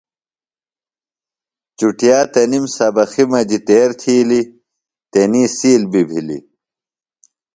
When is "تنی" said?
5.11-5.43